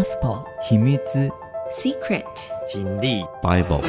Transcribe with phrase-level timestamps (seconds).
[0.00, 0.98] Gospel 秘密
[1.70, 2.24] Secret
[2.66, 3.82] 真理 Bible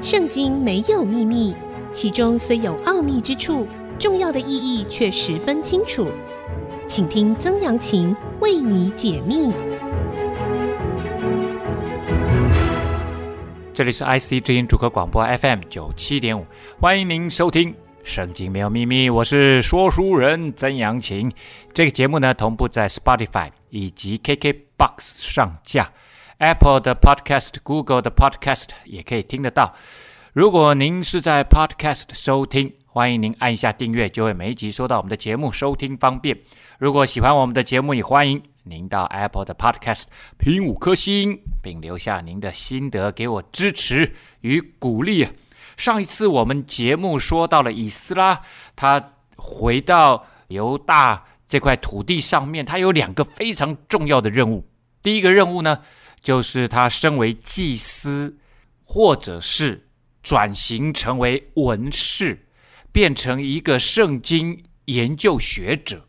[0.00, 1.56] 圣经没有秘密，
[1.92, 3.66] 其中虽有奥秘之处，
[3.98, 6.06] 重要的意义却十分清楚。
[6.86, 9.52] 请听曾阳晴为你解密。
[13.74, 16.46] 这里是 IC 之音主客广播 FM 九七点五，
[16.80, 17.74] 欢迎您收听。
[18.04, 21.32] 圣经没有秘密，我是说书人曾阳晴。
[21.74, 25.92] 这个节目呢，同步在 Spotify 以及 KKBox 上架
[26.38, 29.74] ，Apple 的 Podcast、Google 的 Podcast 也可以听得到。
[30.32, 36.38] 如果您是在 Podcast 收听，欢迎您按一下订阅，就会每一集收到我们的节目，收听方便。
[36.78, 40.04] 如果喜欢我们的节目，也欢迎您到 Apple 的 Podcast
[40.38, 45.28] 评五颗星，并留下您的心得，给我支持与鼓励。
[45.76, 48.40] 上一次我们节目说到了以斯拉，
[48.74, 49.02] 他
[49.36, 54.68] 回到犹大这块土地上面，他有两个非常重要的任务。
[55.02, 55.80] 第一个任务呢，
[56.20, 58.38] 就是他身为祭司，
[58.84, 59.88] 或者是
[60.22, 62.46] 转型成为文士，
[62.90, 66.06] 变成一个圣经研究学者。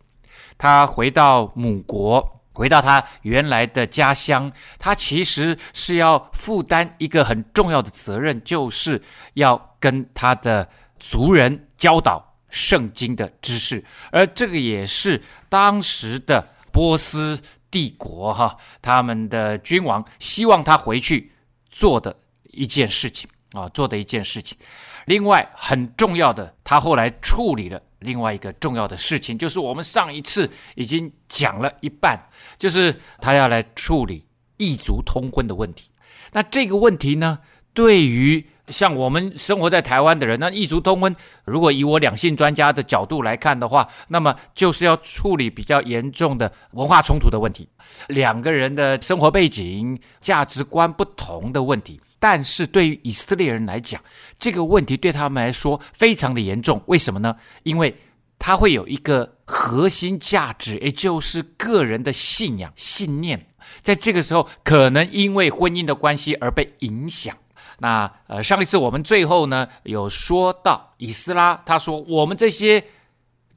[0.57, 2.33] 他回到母国。
[2.57, 8.99] 回到他原来的家乡，他其实是要负担一个很重要的责任，就是
[9.35, 21.31] 要跟他的族人教导圣经的知识，而这个也是当时的波斯帝国哈，他们的君王希望他回去
[21.69, 22.15] 做的
[22.51, 24.57] 一件事情啊，做的一件事情。
[25.05, 27.81] 另外很重要的，他后来处理了。
[28.01, 32.15] 另外一个重要的事情，就是我们上一次已经讲了一半，
[32.55, 34.23] 就是他要来处理
[34.57, 35.89] 异族通婚的问题。
[36.31, 37.39] 那这个问题呢，
[37.73, 41.15] 对于像我们生活在台湾的人，那异族通婚，
[41.45, 47.67] 如果以我两性专家的角度来看的话，那么就是要处理比较严重的文化冲突的问题，
[48.07, 52.01] 两个人的生活背景、价值观不同的问题。
[52.19, 54.01] 但是对于以色列人来讲，
[54.39, 56.81] 这个问题对他们来说非常的严重。
[56.87, 57.35] 为什么呢？
[57.61, 57.95] 因为
[58.39, 63.47] 他会有一个核心价值，也就是个人的信仰、信念，
[63.81, 67.37] 在这个时候可能因为婚姻的关系而被影响。
[67.79, 72.85] 那呃，上一次我们最后呢有说到以斯拉，他说我们这些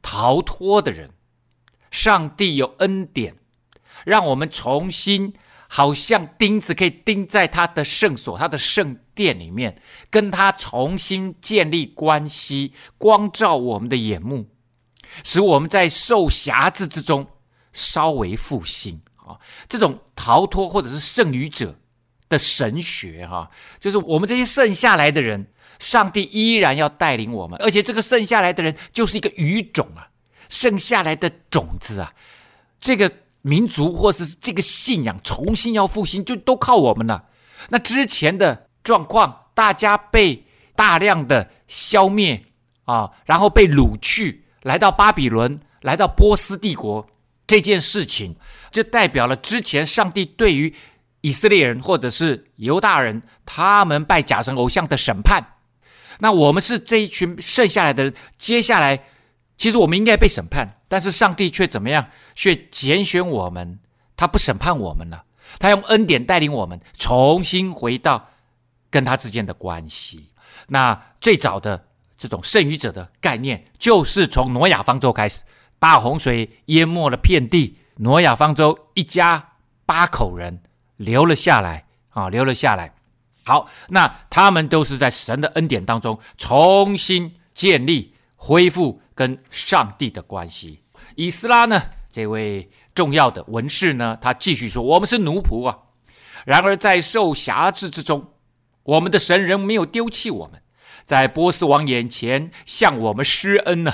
[0.03, 1.11] 逃脱的人，
[1.91, 3.37] 上帝有恩典，
[4.05, 5.33] 让我们重新。
[5.73, 14.49] 好像钉子可以钉在他的圣所、他的圣殿里面，跟他重新建立关系，光照我们的眼目，
[15.23, 17.25] 使我们在受辖制之中
[17.73, 19.39] 稍微复兴啊！
[19.69, 21.79] 这种逃脱或者是剩余者
[22.31, 25.47] 的神学哈，就是我们这些剩下来的人，
[25.79, 30.09] 上帝依然要带领我们，而且这个剩下来的人就是一个余种啊，
[30.49, 32.15] 剩下来的种子啊，
[32.81, 33.13] 这个。
[33.43, 37.25] 民族或者是这个信仰重新要复兴，就都靠我们了。
[37.71, 40.45] 那之前的状况，大家被
[40.77, 42.45] 大量的消灭
[42.85, 47.09] 啊，然后被掳去，来到巴比伦，来到波斯帝国，
[47.47, 48.37] 这件事情
[48.71, 50.75] 就代表了之前上帝对于
[51.21, 55.45] 以色列人或者是犹大人他们拜假神偶像的审判。
[56.19, 59.03] 那我们是这一群剩下来的人，接下来。
[59.57, 62.07] 其实我们应该被审判，但是上帝却怎么样？
[62.35, 63.79] 却拣选我们，
[64.17, 65.23] 他不审判我们了，
[65.59, 68.31] 他用恩典带领我们重新回到
[68.89, 70.31] 跟他之间的关系。
[70.69, 71.85] 那最早的
[72.17, 75.43] 这种剩余者的概念，就是从挪亚方舟开始，
[75.79, 79.47] 大洪水淹没了遍地，挪亚方舟一家
[79.85, 80.63] 八口人
[81.01, 82.95] 留了下来啊，留了下来。
[83.45, 89.01] 好，那他们都是在神的恩典当中重新建立、恢复。
[89.13, 90.83] 跟上帝的关系，
[91.15, 95.77] 以斯拉呢，这位重要的文士呢，他继续说：“我们是奴仆啊，
[96.47, 98.33] 然而在受辖制之中，
[98.83, 100.63] 我们的神仍没有丢弃我们，
[101.05, 103.93] 在波斯王眼前向我们施恩呢，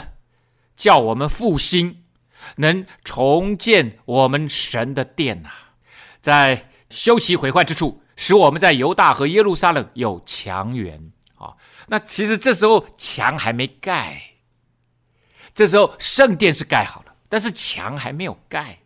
[0.76, 2.04] 叫我们复兴，
[2.58, 5.50] 能重建我们神的殿呐，
[6.20, 11.54] 在修其毁坏之处，使我们在犹大和耶路撒冷有墙垣啊。
[11.88, 14.20] 那其实这时候墙还没盖。”
[15.54, 18.80] 这时候圣殿是盖好了，但是墙还没有盖。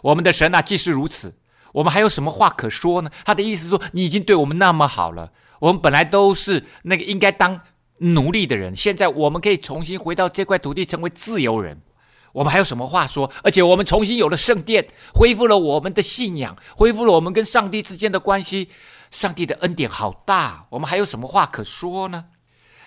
[0.00, 1.34] 我们的神啊，既是如此，
[1.72, 3.10] 我们还有什么话可说呢？
[3.24, 7.60] 他的意思是说，你已经对我们那么好了，我们本来都是那个应该当
[7.98, 11.82] 奴隶的人，现在我们可以重新回到这块土地，成为自由人。
[12.32, 13.30] 我们还有什么话说？
[13.42, 18.68] 而且我们重新有了圣殿，恢复了我们的信仰，恢复了我们跟上帝之间的关系。
[19.10, 22.26] 上帝的恩典好大，我们还有什么话可说呢？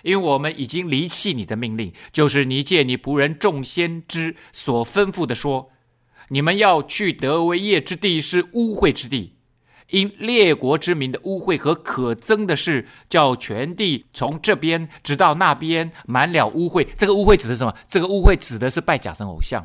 [0.02, 5.70] 因为我们已经离弃你的命令，就是你借你仆人众先知所吩咐的说，
[6.28, 9.33] 你们要去得为业之地是污秽之地，
[9.94, 16.86] 因列国之民的污秽和可憎的事，叫全地从这边直到那边满了污秽。
[16.98, 17.74] 这个污秽指的是什么？
[17.88, 19.64] 这个污秽指的是拜假神偶像。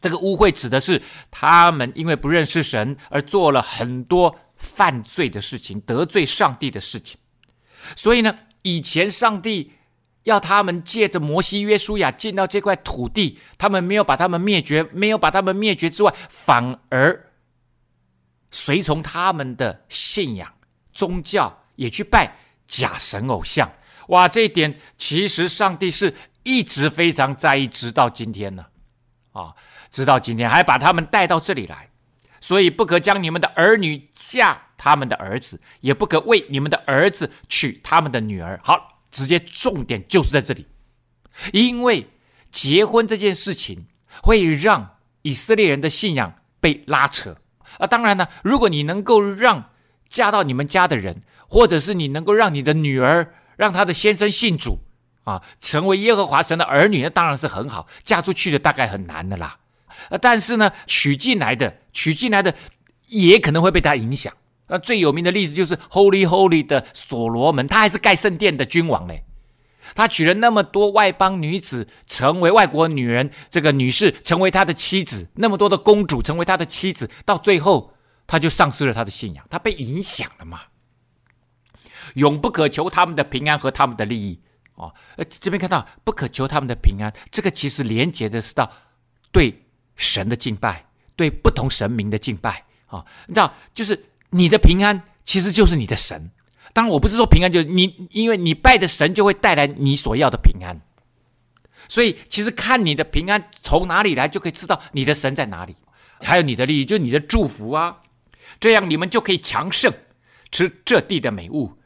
[0.00, 7.18] 这个污秽指的是他们因为不认识神而做了很多犯罪的事情，得罪上帝的事情。
[7.94, 9.72] 所以呢，以前上帝。
[10.26, 17.25] 要他们借着摩西、约书亚进到这块土地，他们没有把他们灭绝，没有把他们灭绝之外，反而
[18.56, 20.50] 随从他们的信仰
[20.90, 22.34] 宗教，也去拜
[22.66, 23.70] 假神偶像。
[24.08, 28.64] 哇，这一点其实上帝是一直非常在意，直到今天呢，
[29.32, 29.54] 啊，
[29.90, 31.90] 直到今天还把他们带到这里来。
[32.40, 38.58] 所以不可将你们的儿女嫁他们的儿子，也不可为你们的儿子娶他们的女儿。
[38.64, 38.94] 好。
[39.12, 40.66] 直接重点就是在这里，
[41.50, 42.06] 因为
[42.50, 43.86] 结婚这件事情
[44.22, 47.38] 会让以色列人的信仰被拉扯
[47.78, 47.86] 啊。
[47.86, 49.70] 当然呢，如果你能够让
[50.08, 54.78] 嫁到你们家的人，或者是你能够让你的女儿让她的先生信主
[55.24, 57.86] 啊，成为耶和华神的儿女，那当然是很好。
[58.02, 59.56] 嫁出去的大概很难的啦，
[60.20, 62.54] 但是呢，娶进来的娶进来的
[63.08, 64.32] 也可能会被他影响。
[64.68, 69.24] 那最有名的例子就是 Holy Holy 的所罗门，他还是盖圣殿的君王嘞。
[69.94, 77.94] 他娶了那么多外邦女子，成为外国女人，这个女士成为他的妻子，那么多的公主成为他的妻子，到最后
[78.26, 80.62] 他就丧失了他的信仰，他被影响了嘛。
[82.14, 84.40] 永不可求他们的平安和他们的利益
[84.74, 84.94] 哦。
[85.16, 88.70] 呃，这边看到不可求他们的平安，这个其实连接的是到
[89.30, 93.06] 对神的敬拜，对不同神明的敬拜啊，哦。
[93.26, 94.04] 你知道，就是。
[94.30, 96.30] 你的平安其实就是你的神，
[96.76, 100.78] 当然我不是说平安就你，因为你拜的神就会带来你所要的平安，
[101.88, 105.74] 所以其实看你的平安从哪里来，就可以知道你的神在哪里，
[106.20, 108.02] 还有你的利益，就是你的祝福啊，
[108.60, 109.90] 这样你们就可以强盛，
[110.52, 111.78] 吃这地的美物，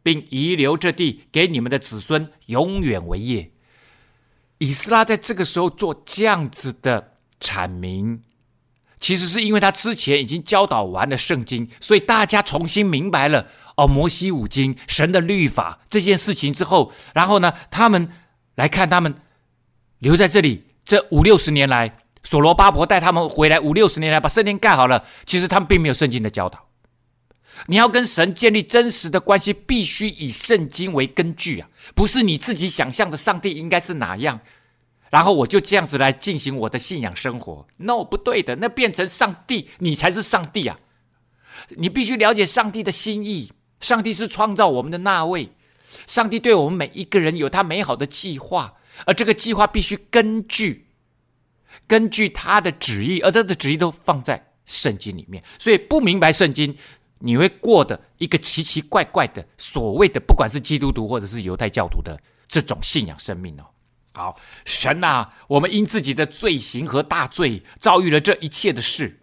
[0.00, 3.50] 并遗留这地给你们的子孙永远为业。
[4.58, 8.22] 以斯拉在这个时候做这样子的阐明。
[9.00, 18.08] 其实是因为他之前已经教导完了圣经，所以大家重新明白了哦，摩西五经、神的律法这件事情之后，然后呢，他们
[18.56, 19.14] 来看他们
[20.00, 26.66] 留在这里这五六十年来，所罗巴伯带他们回来五六十年来把圣殿盖好了，其实他们并没有圣经的教导。
[27.66, 34.40] 你要跟神建立真实的关系，必须以圣经为根据啊，不是你自己想象的上帝应该是哪样。
[35.10, 40.78] 然后我就这样子来进行我的信仰生活，no 不对的，那变成上帝，你才是上帝啊！
[41.70, 45.50] 你必须了解上帝的心意，上帝是创造我们的那位，
[46.06, 48.74] 上帝对我们每一个人有他美好的计划，
[49.04, 50.86] 而这个计划必须根据
[51.88, 55.42] 根据他的旨意，而他的旨意都放在圣经里面。
[55.58, 56.76] 所以不明白圣经，
[57.18, 62.16] 你会过的一个奇奇怪怪的所谓的，不管是基督徒或者是犹太教徒的
[62.46, 63.64] 这种信仰生命哦。
[64.12, 69.20] 好，神啊，我们因自己的罪行和大罪遭遇了这一切的事，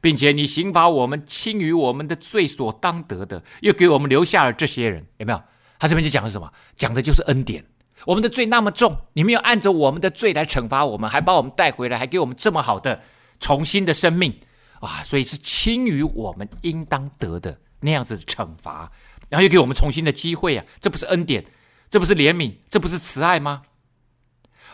[0.00, 5.42] 并且你刑罚我们轻于我们的罪所当得的，又给我们留下了这些人，有没有？
[5.78, 6.52] 他这边就讲了什么？
[6.74, 7.64] 讲的就是恩典。
[8.04, 13.02] 我们的罪那么重，你没有按着我们的罪来惩罚我们，还把我们带回来，还给我们这么好的
[13.40, 14.38] 重新的生命
[14.80, 15.02] 啊！
[15.02, 18.92] 所以是轻于我们应当得的那样子的惩罚，
[19.28, 20.64] 然后又给我们重新的机会啊！
[20.80, 21.44] 这不是恩典，
[21.90, 23.62] 这不是怜悯，这不是慈爱吗？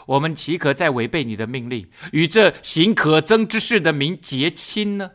[0.06, 5.12] 我们岂可再违背你的命令，与这行可憎之事的民结亲呢？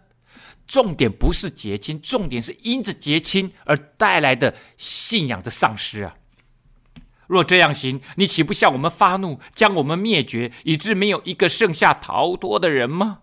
[0.65, 6.17] 重点不是结亲，重点是因着结亲而带来的信仰的丧失啊！
[7.27, 13.19] 若这样行，你岂不向我们发怒，将我们灭绝，以致没有一个剩下逃脱的人吗？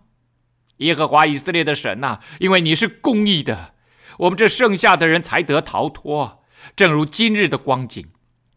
[0.77, 3.75] 耶和华以色列的神呐，因为你是公义的，
[4.19, 6.43] 我们这剩下的人才得逃脱，
[6.75, 8.07] 正如今日的光景。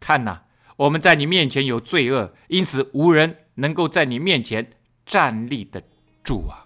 [0.00, 0.42] 看呐！
[0.78, 4.64] 我们在你面前有罪恶，因此无人能够在你面前
[5.04, 5.82] 站立得
[6.22, 6.62] 住啊。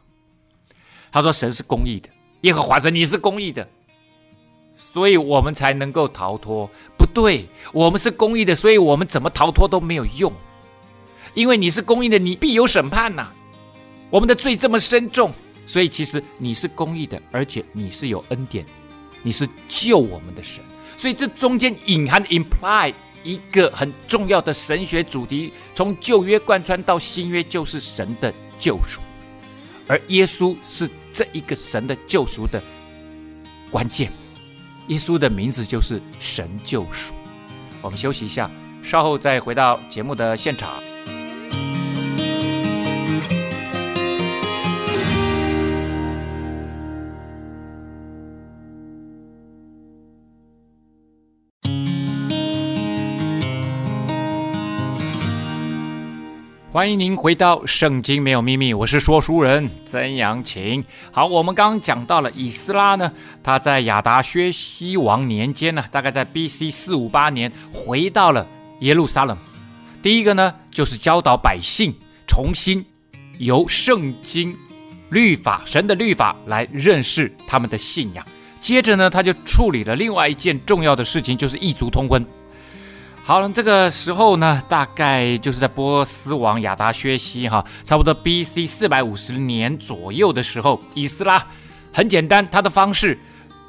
[1.11, 2.11] 他说：“神是公义的，
[2.43, 3.67] 耶和华神你是公义的，
[4.75, 6.69] 所以我们才能够逃脱。
[6.99, 10.31] 不对，我们是公义的，所以我们怎么逃脱都没有用，
[11.33, 13.31] 因为你是公义的，你必有审判呐。
[14.11, 15.33] 我们的罪这么深重，
[15.67, 18.67] 所以其实你是公义的，而且你是有恩典，
[19.23, 20.63] 你是救我们的神。
[20.99, 22.93] 所以这中间隐含 imply。”
[23.23, 29.01] 一个很重要的神学主题，从旧约贯穿到新约，就是神的救赎，
[29.87, 32.63] 而耶稣是这一个神的救赎的
[33.71, 34.13] 关键。
[34.89, 37.15] 耶稣的名字就是神救赎。
[37.81, 38.51] 我们休息一下，
[38.83, 40.83] 稍后再回到节目的现场。
[56.73, 60.83] 欢迎您回到《圣经没有秘密》，我是说书人曾阳晴。
[61.11, 63.13] 好，我们刚刚讲到了以斯拉呢，
[63.43, 66.71] 他在亚达薛西王年间呢，大概在 B.C.
[66.71, 68.47] 四五八年回到了
[68.81, 69.37] 耶路撒冷。
[70.03, 71.95] 第一个呢，就是教导百姓
[72.27, 72.83] 重新
[73.37, 74.57] 由圣经
[75.11, 78.25] 律法、神的律法来认识他们的信仰。
[78.63, 82.25] 接着呢，他就处理了另外一件重要的事情，就是异族通婚。
[83.25, 88.67] 好了，这个时候呢，大概就是在波斯王亚达薛西哈，差不多 B.C.
[88.67, 91.47] 四百五十年左右的时候，以斯拉
[91.93, 93.17] 很简单，他的方式，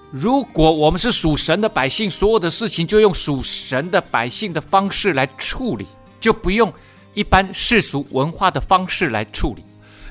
[0.10, 5.86] 如果我们是属神的百姓，所有的事情就用属神的百姓的方式来处理，
[6.20, 6.74] 就不用
[7.14, 9.64] 一般世俗文化的方式来处理。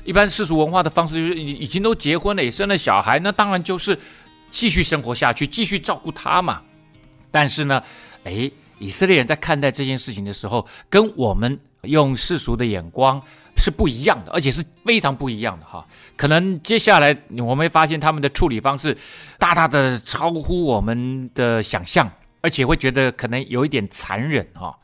[0.05, 3.99] 一般世俗文化的方式就是已已经都结婚了，也生了小孩，那当然就是
[4.49, 6.61] 继续生活下去，继续照顾他嘛。
[7.29, 7.83] 但是呢，
[8.23, 8.49] 诶。
[8.79, 13.21] 以色列人在看待这件事情的时候，跟我们用世俗的眼光
[13.55, 15.85] 是不一样的，而且是非常不一样的哈。
[16.15, 18.97] 可能接下来我们会发现他们的处理方式
[19.37, 22.09] 大大的超乎我们的想象，
[22.41, 24.77] 而且会觉得可能有一点残忍哈。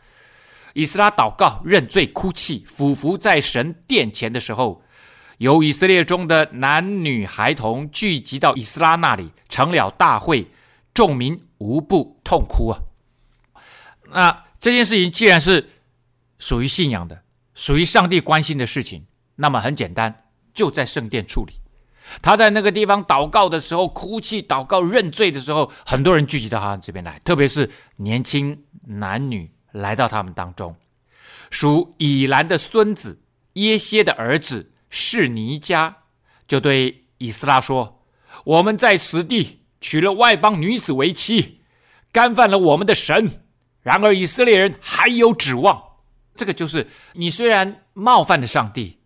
[0.74, 4.82] 以斯拉祷告、认罪、哭泣、俯伏在神殿前的时候，
[5.40, 10.48] 有以色列中的男女孩童聚集到以斯拉那里，成了大会，
[10.94, 12.80] 众民无不痛哭啊。
[14.12, 15.70] 那这件事情既然是
[16.38, 17.22] 属于信仰的，
[17.54, 20.24] 属于上帝关心的事情，那么很简单，
[20.54, 21.54] 就在圣殿处理。
[22.22, 30.76] 他在那个地方祷告的时候，哭泣、祷告、认罪的时候，很多人聚集到他这边来，特别是年轻男女来到他们当中。
[31.52, 33.22] 属以兰的孙子
[33.54, 35.94] 耶歇的儿子示尼迦
[36.48, 38.04] 就对以斯拉说
[38.46, 41.62] ：“我们在此地娶了外邦女子为妻，
[42.12, 43.44] 干犯了我们的神。”
[43.82, 45.82] 然而以色列人还有指望，
[46.36, 49.00] 这个就是你虽然冒犯了上帝，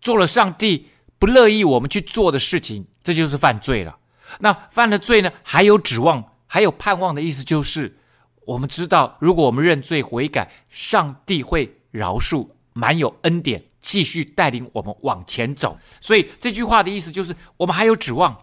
[0.00, 3.96] 做了上帝不乐意我们去做的事情，这就是犯罪了。
[4.40, 7.96] 那犯了罪呢，还有指望，还有盼望的意思就是，
[8.44, 15.78] 我们知道，如果我们认罪悔改，上帝会饶恕，满有恩典，继续带领我们往前走。
[16.00, 18.36] 所以这句话的意思就是，我们还有指望。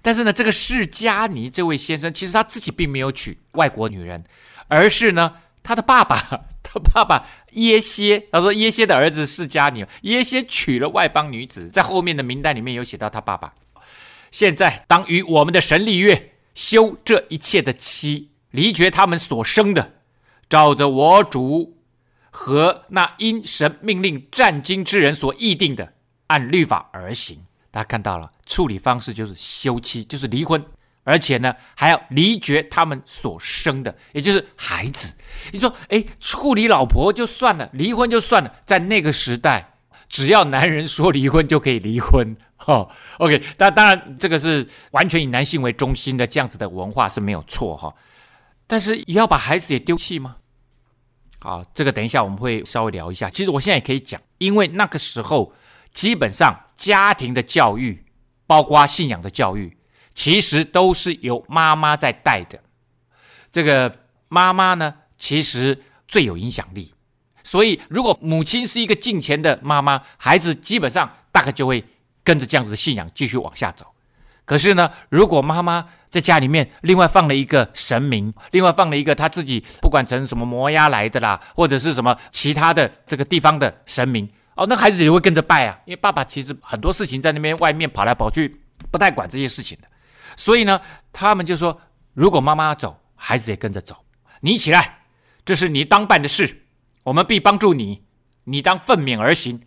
[0.00, 4.22] 但是呢，这个释迦尼这位先生，其实他自己并没有娶外国女人。
[4.68, 6.16] 而是呢，他的爸爸，
[6.62, 13.54] 他爸爸耶歇，他说耶歇的儿子是迦尼，耶歇娶了外邦女子，在后面的名单里面有写到他爸爸。
[14.30, 19.92] 现在当与我们的神立约，休这一切的妻，离绝他们所生的，
[20.48, 21.76] 照着我主
[22.30, 25.92] 和那因神命令战经之人所议定的，
[26.26, 27.44] 按律法而行。
[27.70, 30.64] 大家看到了，处理方式就是休妻，就是离婚。
[31.04, 35.12] 而且呢，还要离绝他们所生的，也就是孩子。
[35.52, 38.52] 你说，哎，处理老婆就算了，离婚就算了。
[38.64, 39.74] 在那个时代，
[40.08, 42.36] 只要男人说离婚就可以离婚。
[42.56, 47.94] 哈、， OK，但当然这个是完全以男性为中心的这样子的文化是没有错哈。
[48.66, 50.36] 但是也要把孩子也丢弃吗？
[51.40, 53.28] 好，这个等一下我们会稍微聊一下。
[53.28, 55.52] 其实我现在也可以讲，因为那个时候
[55.92, 58.06] 基本上家庭的教育，
[58.46, 59.76] 包括信仰的教育。
[60.14, 62.58] 其实都是由妈妈在带的，
[63.50, 66.94] 这个妈妈呢，其实最有影响力。
[67.42, 71.84] 所以，如果母亲是一个敬虔的妈妈，孩子基本上大概就会
[72.22, 73.86] 跟着这样子的信仰继续往下走。
[74.46, 85.78] 可是呢，如果妈妈在家里面另外放了一个神明，另外放了一个他自己不管从什么摩押来的啦，或者是什么其他的这个地方的神明，哦，那孩子也会跟着拜啊。
[85.84, 89.88] 因为爸爸其实很多事情在那边外面跑来跑去，不太管这些事情的。
[90.36, 90.80] 所以呢，
[91.12, 91.80] 他们就说：
[92.12, 93.96] 如果妈妈走，孩子也跟着走。
[94.40, 94.98] 你起来，
[95.44, 96.64] 这是你当办的事，
[97.02, 98.02] 我们必帮助你。
[98.44, 99.60] 你当奋勉而行。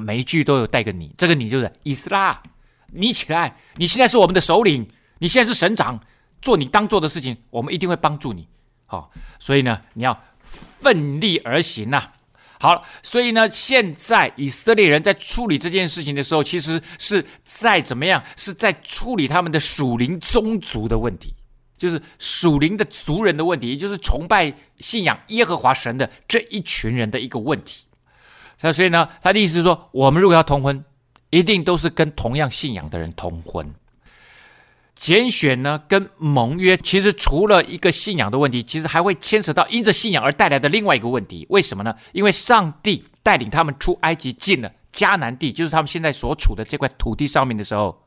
[0.00, 2.42] 每一句都有带个你，这个你就是以斯拉。
[2.88, 6.00] 你起来，你现在是我们的首领，你现在是省长，
[6.42, 8.48] 做你当做的事情，我们一定会帮助你。
[8.86, 12.10] 好，所以呢，你要奋力而行呐、
[12.64, 18.24] 好，所以呢，现在以色列人在处理这件事情的时候，其实是在怎么样？
[18.38, 21.34] 是在处理他们的属灵宗族的问题，
[21.76, 27.84] 就是属灵的族人的问题，也就是崇拜信仰耶和华神的这一群人的一个问题。
[28.62, 30.82] 那所以呢，他的意思是说，我们如果要通婚，
[31.28, 33.74] 一定都是跟同样信仰的人通婚。
[34.94, 41.46] 拣选呢，跟盟约，其实除了一个信仰的问题，其实还会牵扯到因着信仰而带来的另外一个问题。
[41.50, 41.94] 为什么呢？
[42.12, 48.06] 因为上帝带领他们出埃及，进了迦南地，就是他们现在所处的这块土地上面的时候，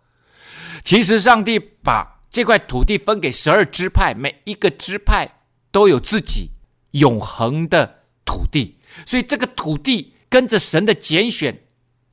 [0.84, 5.42] 其实上帝把这块土地分给十二支派，每一个支派
[5.72, 6.52] 都有自己
[6.92, 11.64] 永恒的土地，所以这个土地跟着神的拣选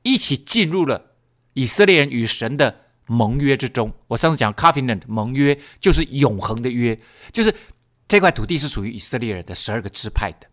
[0.03, 1.13] 一起进入了
[1.53, 3.91] 以色列人与神的盟约之中。
[4.07, 6.97] 我上次讲 covenant 盟约就是永恒的约，
[7.31, 7.53] 就是
[8.07, 10.47] 这块土地是属于以色列人的十二个支派的，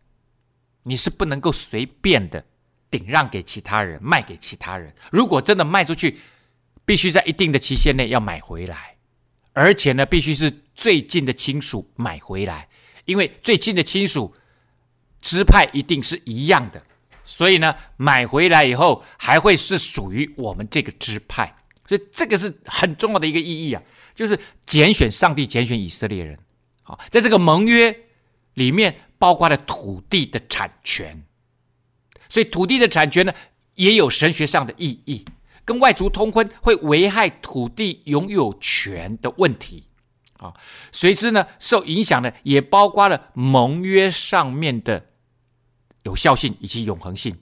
[0.83, 2.45] 你是不能够随便的
[2.91, 4.95] 顶让给其他人，卖给其他人。
[5.11, 6.19] 如果真的卖出去，
[6.85, 8.97] 必须在一定的期限内要买回来，
[9.53, 12.69] 而且呢，必须是最近的亲属买回来，
[13.05, 14.35] 因为最近的亲属
[15.21, 16.83] 支派一定是一样的，
[17.25, 21.55] 所以呢，买回来以后还会是属于我们这个支派，
[21.93, 23.83] 所以这个是很重要的一个意义啊，
[24.15, 26.39] 就是拣选上帝拣选以色列人，
[26.83, 27.95] 好，在这个盟约
[28.55, 31.23] 里面包括了土地的产权，
[32.31, 33.35] 所以土地的产权呢
[33.75, 35.23] 也有神学上的意义。
[35.67, 39.85] 跟外族通婚会危害土地拥有权的问题，
[40.39, 40.55] 啊，
[40.93, 45.05] 随之呢受影响的也包括了盟约上面的
[46.05, 47.37] 有效性以及永恒性。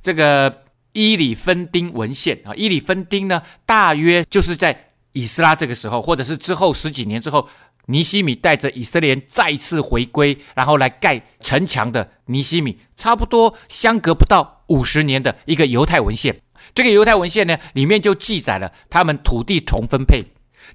[0.00, 0.63] 这个
[0.94, 7.48] 伊里芬丁文献啊，伊里芬丁呢，大约就是在以斯拉这个时候，或者是之后十几年之后，
[7.86, 16.40] 尼希米带着以色列人再次回归，然后来盖城墙的尼希米，差不多相隔不到五十年的一个犹太文献。
[16.72, 20.22] 这个犹太文献呢，里面就记载了他们土地重分配，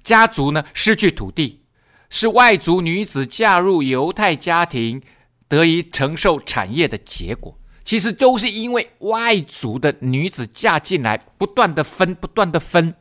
[0.04, 1.62] 家族呢失去土地，
[2.10, 5.00] 是外族女子嫁入犹太家庭
[5.48, 7.58] 得以承受产业的结果。
[7.90, 12.94] 其实都是因为外族的女子嫁进来，不断的分，不断的分，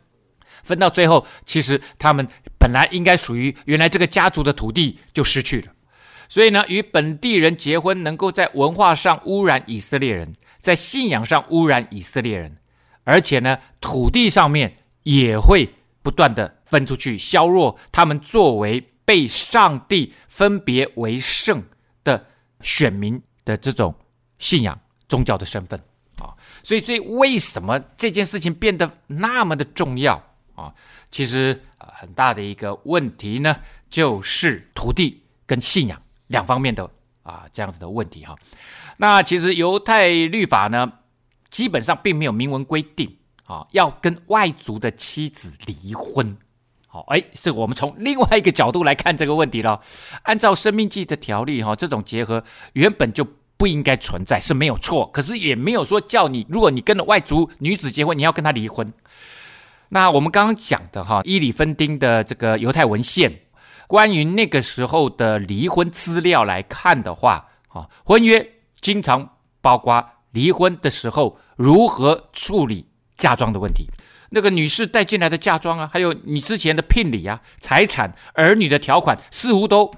[0.63, 2.27] 分到最后，其实他们
[2.58, 5.67] 本来应该属于原来这个家族的土地就失去了。
[6.27, 12.58] 所以呢，与本地人结婚，能够在文化上污染以色列人，在信仰上污染以色列人。
[13.03, 15.69] 而且呢，土地上面也会
[16.01, 21.62] 不断的分出去，削弱他们作为被上帝分别为圣
[22.04, 22.25] 的
[22.62, 23.93] 选民的这种
[24.39, 25.80] 信仰宗教的身份
[26.17, 26.34] 啊。
[26.63, 30.21] 所以，所以为什么这件事情变得那么的重要
[30.56, 30.73] 啊？
[31.12, 33.56] 其实，很大的一个问题呢，
[33.89, 36.89] 就是土地跟信仰两方面的
[37.23, 38.36] 啊这样子的问题哈。
[38.97, 40.91] 那其实犹太律法呢，
[41.49, 46.38] 基本上并没有明文规定，啊，要跟外族的妻子离婚，
[46.86, 49.82] 好，哎，是我们从另外一个角度来看这个问题了。
[50.23, 53.25] 按照《生命记》的条例，哈，这种结合原本就
[53.60, 55.06] 不应该存在，是没有错。
[55.12, 58.91] 可是也没有说叫你，如果你跟了外族女子结婚，你要跟她离婚。
[59.89, 63.41] 那我们刚刚讲的哈，伊里芬丁的这个犹太文献，
[63.88, 70.12] 关于那个时候的离婚资料来看的话，啊，婚约经常包括。
[70.32, 73.89] 离婚的时候如何处理嫁妆的问题？
[74.30, 79.91] 那个女士带进来的嫁妆啊，还有你之前的聘礼啊、财产、儿女的条款，似乎都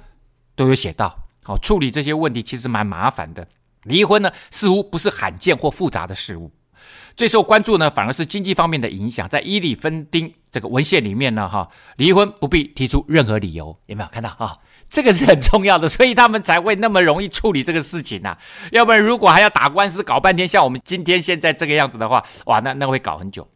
[0.55, 1.20] 都有写到。
[1.43, 3.47] 好，处理这些问题其实蛮麻烦的。
[3.83, 6.51] 离婚呢，似乎不是罕见或复杂的事物。
[7.15, 9.27] 最受关注呢，反而是经济方面的影响。
[9.27, 14.55] 在伊里芬丁这个文献里面呢，哈，离婚不必提出任何理由，有没有看到啊？
[14.89, 18.37] 这个是很重要的， 所以他们才会那么容易处理这个事情呐、啊。
[18.71, 23.47] 要不然，如果还要打官司搞半天，像我们今天现在这个样子的话，哇，那那会搞很久。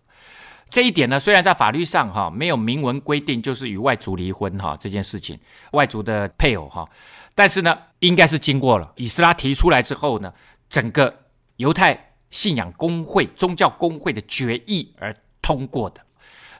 [0.69, 5.39] 这一点呢，虽然在法律上哈没有明文规定，就是与外族离婚哈这件事情，
[5.71, 6.87] 外族的配偶哈，
[7.35, 10.33] 但是呢，应该是经过了以斯拉提出来之后呢，
[10.69, 11.13] 整个
[11.57, 16.01] 犹太信仰工会、宗教工会的决议而通过的。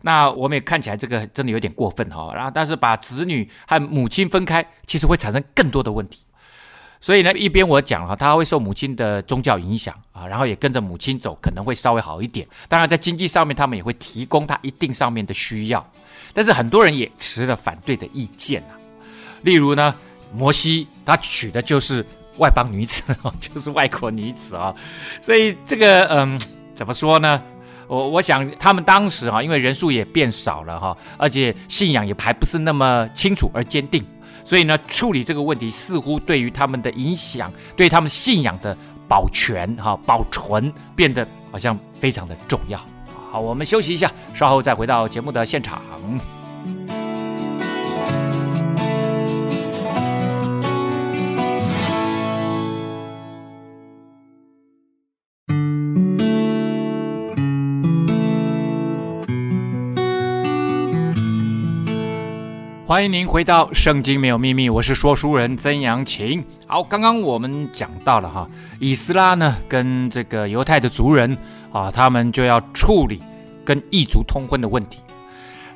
[0.02, 6.24] 那我们也看起来这个真的有点过分哈，然后但是把子女和母亲分开，其实会产生更多的问题。
[7.02, 12.48] 所以呢，一边我讲哈，他会受母亲的宗教影响啊，然后也跟着母亲走，可能会稍微好一点。
[12.68, 15.88] 当然，在经济上面，他们也会提供他一定上面的需要。
[16.34, 18.74] 但是很多人也持了反对的意见啊。
[19.44, 19.96] 例如呢，
[20.36, 22.06] 摩西他娶的就是
[22.38, 23.04] 外邦女子，
[23.40, 24.74] 就是外国女子啊。
[25.22, 26.40] 所以这个嗯，
[26.76, 27.42] 怎么说呢？
[27.88, 34.04] 我我想他们当时哈，因为人数也变少了哈，而且信仰也还不是那么清楚而坚定，
[34.44, 38.76] 所以呢，处理这个问题似乎对于他们的影响，对他们信仰的
[39.08, 42.84] 保全哈、保存变得好像非常的重要。
[43.32, 45.80] 好，我们休息一下，稍后再回到节目的现场。
[62.88, 66.46] 欢迎您回到《圣经没有秘密》，我是说书人曾阳晴。
[66.68, 68.48] 好，刚刚我们讲到了哈，
[68.80, 71.36] 以斯拉呢跟这个犹太的族人
[71.72, 73.24] 啊，他们就要处理
[73.66, 75.00] 跟异族通婚的问题。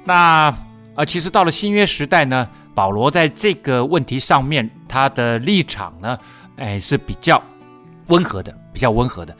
[0.04, 0.56] 那
[0.94, 6.16] 呃，其实到了新约时代呢，保罗在这个问题上面，他的立场呢，
[6.58, 7.42] 哎是比较
[8.10, 9.36] 温和的，比较温和的。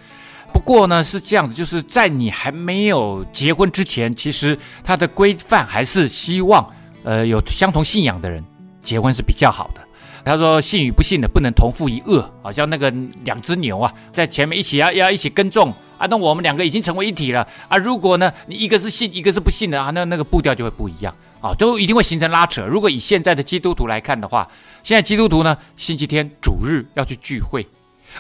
[0.52, 6.68] 不过呢，是这样子，就是在你还没有结婚之前，其实他的规范还是希望，
[7.04, 8.44] 呃，有相同信仰的人
[8.84, 9.82] 结婚是比较好的。
[10.26, 17.78] 他说：“信与不信的不能同负一轭，好像那个两只牛啊，在前面一起要要一起耕种啊，那我们两个已经成为一体了啊。
[17.78, 22.66] 如果呢，你一个是信，一个是不信的啊，那那个步调就会不一样啊，就一定会形成拉扯。
[22.66, 24.48] 如果以现在的基督徒来看的话，
[24.84, 27.66] 现在基督徒呢，星期天主日要去聚会，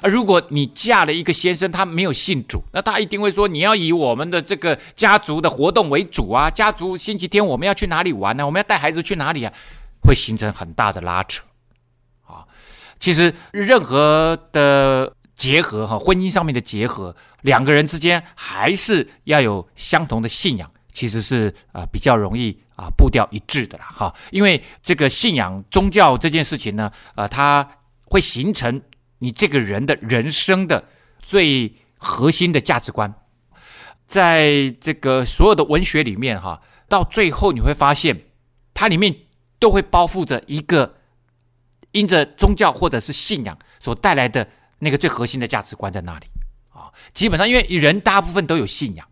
[0.02, 8.46] 而如果你嫁了一个先生，他没有信主，那他一定会说你要以我们的这个家族的活动为主啊，家族星期天我们要去哪里玩呢？
[8.46, 9.54] 我们要带孩子去哪里啊？
[10.02, 11.44] 会形成很大的拉扯。”
[12.26, 12.46] 啊
[13.00, 24.14] 其实任何的结合哈，婚姻上面的结合，两个人之间还是要有相同的信仰，其实是啊比较容易啊步调一致的啦哈。
[24.32, 27.66] 因为这个信仰宗教这件事情呢，呃，它
[28.04, 28.82] 会形成
[29.20, 33.14] 你这个人的人生的最核心的价值观。
[34.08, 38.20] 在这个所有的文学里面哈，到最后你会发现，
[38.74, 39.16] 它里面
[39.60, 40.96] 都会包覆着一个。
[41.92, 46.28] 因着宗教或者是信仰所带来的那个最核心的价值观在那里
[46.72, 49.08] 啊，基本上因为人大部分都有信仰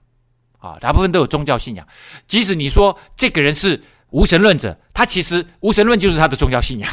[0.59, 1.87] 啊，大部分都有宗教信仰。
[2.27, 6.87] 即使你说这个人是无神论者，他其实无神论就是他的宗教信仰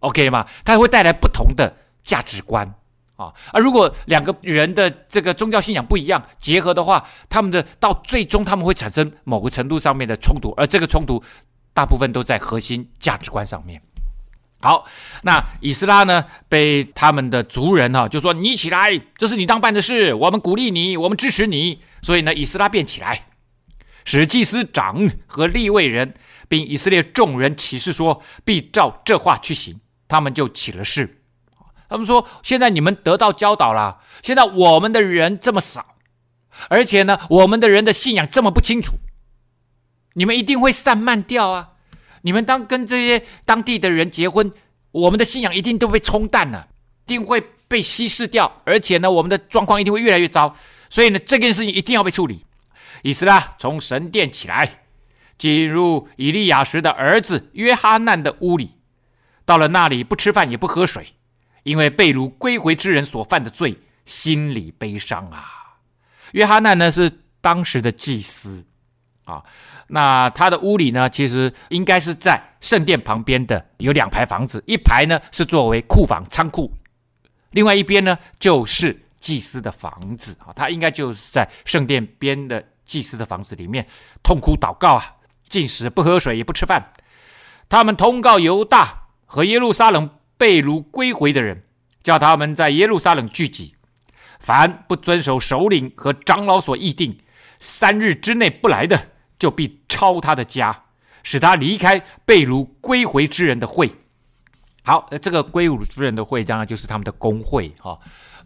[0.00, 0.48] ，OK 吗？
[0.64, 1.76] 他会带来不同的
[2.10, 2.66] 价值观
[3.14, 3.32] 啊。
[3.52, 11.22] 而如果两个人的这个宗教信仰不一样结合的话，他们的到最终他们会产生某个程度上面的冲突，而这个冲突
[11.72, 13.80] 大部分都在核心价值观上面。
[14.62, 14.84] 好，
[15.22, 21.80] 那以斯拉呢，被他们的族人哈、啊，就说你起来，这是你当办的事，我们鼓励你，我们支持你。
[22.02, 23.28] 所以呢，以斯拉便起来，
[24.04, 26.12] 使祭司长和立位人，
[26.48, 29.80] 并以色列众人起誓说，必照这话去行。
[30.08, 31.19] 他们就起了誓。
[31.90, 35.96] 他们说，现在你们得到教导了，现在我们的人这么少，
[36.68, 38.92] 而且呢，我们的人的信仰这么不清楚，
[40.14, 41.70] 你们一定会散漫掉啊。
[42.22, 44.52] 你们当跟这些当地的人结婚，
[44.92, 46.68] 我们的信仰一定都被冲淡了，
[47.06, 50.54] 定会被稀释掉，而且呢，我们的状况一定会越来越糟。
[50.88, 52.44] 所以呢，这件事情一定要被处理。
[53.02, 54.82] 以斯拉从神殿起来，
[55.36, 58.76] 进入以利亚时的儿子约哈难的屋里，
[59.44, 61.14] 到了那里不吃饭也不喝水，
[61.62, 65.78] 因为被掳归回之人所犯的罪，心里悲伤啊。
[66.32, 68.64] 约哈难呢是当时的祭司
[69.24, 69.44] 啊。
[69.88, 76.72] 那他的屋里呢，其实应该是在圣殿旁边的，有两排房子，一排呢是作为库房仓库，
[77.50, 80.52] 另外一边呢就是祭司的房子啊。
[80.54, 83.84] 他应该就是在圣殿边的祭司的房子里面
[84.22, 85.16] 痛哭祷告啊，
[85.48, 86.92] 禁食不喝水也不吃饭。
[87.68, 90.08] 他们通告犹大和耶路撒冷
[90.40, 91.62] 被掳归回的人，
[92.02, 93.74] 叫他们在耶路撒冷聚集，
[94.38, 97.18] 凡不遵守首领和长老所议定
[97.58, 99.08] 三日之内不来的。
[99.38, 100.84] 就必抄他的家，
[101.22, 103.90] 使他离开被掳归回之人的会。
[104.82, 107.98] 好，这个归回之人的会，当然就是他们的公会哈、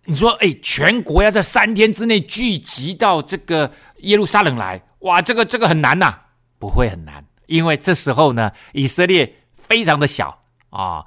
[0.05, 6.17] 你说，哎，全国要在三天之内聚集到这个耶路撒冷来，哇，这个这个很难呐、
[6.61, 10.39] 不会很难，因为这时候呢，以色列非常的小
[10.71, 11.05] 啊、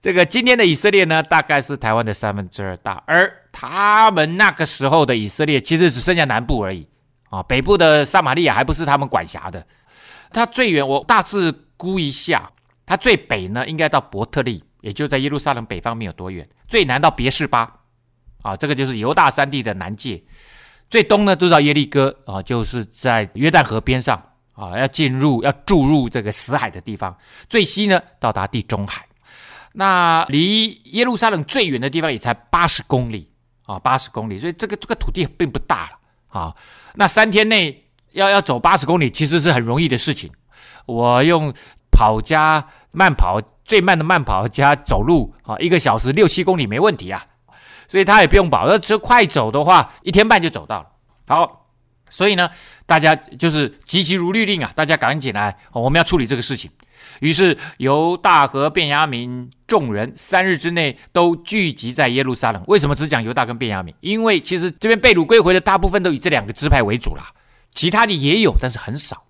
[0.00, 6.86] 这个今天的以色列呢，大概是台湾的三分之二大，而他们那个时候的以色列，其实只剩下南部而已。
[7.30, 9.66] 啊，北部的撒玛利亚还不是他们管辖的，
[10.32, 12.50] 它最远我大致估一下，
[12.86, 17.80] 它最北呢应该到伯特利，也就在耶路撒冷北方没有多远；最南到别是巴，
[18.40, 20.22] 啊，这个就是犹大山地的南界；
[20.88, 24.22] 最东呢就到耶利哥，啊，就是在约旦河边上，
[24.54, 27.12] 啊，要进入要注入这个死海的地方；
[27.48, 29.06] 最西呢到达地中海，
[29.78, 33.30] 那离耶路撒冷最远的地方也才八十公里，
[33.64, 36.40] 啊，八十公里，所以这个这个土地并不大了。
[36.40, 36.56] 啊，
[36.96, 40.32] 那三天内要要走八十公里，其实是很容易的事情。
[40.84, 41.54] 我用
[41.92, 47.24] 跑加慢跑，最慢的慢跑加走路，啊，一个小时六七公里没问题啊。
[47.86, 50.88] 所以他也不用跑，那只快走的话，一天半就走到了。
[51.28, 51.68] 好，
[52.10, 52.50] 所以呢，
[52.84, 56.68] 大家就是急急如律令啊，大家赶紧来，我们要处理这个事情。
[57.20, 62.62] 于是犹大和便雅悯众人三日之内都聚集在耶路撒冷。
[62.68, 63.94] 为什么只讲犹大跟便雅悯？
[64.00, 67.32] 因为其实这边被掳归回的大部分都以这两个支派为主啦，
[67.74, 69.26] 其他的也有，但是很少。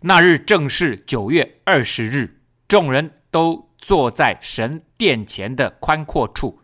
[0.00, 6.60] 那日正是九月二十日，众人都坐在神殿前的宽阔处，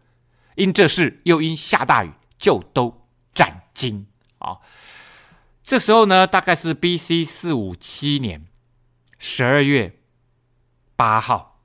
[0.54, 4.06] 因这事又因下大雨，就都斩惊
[4.38, 4.56] 啊。
[5.64, 7.24] 这时候呢，大概是 B.C.
[7.24, 8.46] 四五七年
[9.18, 9.99] 十二月。
[11.00, 11.58] 八号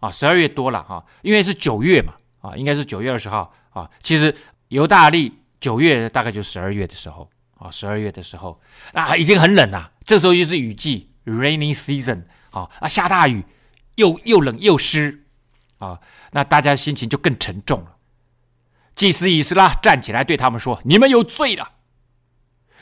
[0.00, 3.88] 啊，十二月多了哈，因为是九月嘛啊，应该是九月二十号啊。
[4.02, 4.34] 其实
[4.66, 8.60] 犹大利九月大概就十二月的时候啊，十二月的时候
[8.92, 9.92] 啊，已经很冷了。
[10.02, 13.44] 这时候又是雨季，rainy season 啊啊，下大雨，
[13.94, 15.22] 又又冷又湿
[15.78, 16.00] 啊，
[16.32, 17.94] 那大家心情就更沉重了。
[18.96, 21.74] 祭司以斯拉站起来对他们说：“你们有罪了，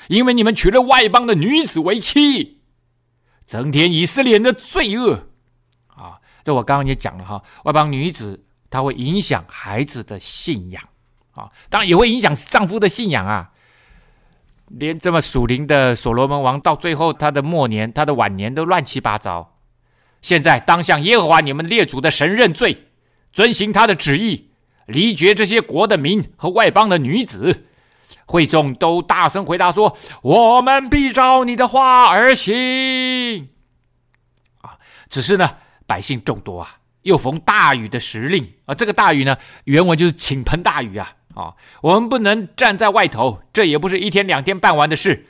[0.09, 2.63] 因为你们娶了外邦的女子为妻，
[3.45, 5.27] 增添以色列人的罪恶。”
[6.49, 10.83] 这我刚刚也讲了哈，外邦女子她会影响孩子的信仰。
[11.33, 13.51] 啊，当然也会影响丈夫的信仰啊！
[14.67, 19.59] 连这么属灵的所罗门王，到最后他的末年、他的晚年都乱七八糟。
[20.21, 22.89] 现在当向耶和华你们列祖的神认罪，
[23.33, 24.51] 遵行他的旨意，
[24.87, 27.67] 离绝这些国的民和外邦的女子。
[28.27, 33.49] 会众都大声回答说：“我们必照你的话而行。”
[34.61, 34.77] 啊，
[35.09, 35.55] 只是呢，
[35.89, 41.15] 百姓众多啊，又逢大雨的时令啊，这个大雨呢，原文就是倾盆大雨啊。
[41.35, 45.27] 啊，我们不能站在外头，这也不是一天两天办完的事。